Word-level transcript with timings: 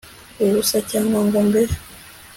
ubusa 0.43 0.77
cyangwa 0.89 1.19
ngo 1.27 1.39
mbe 1.47 1.61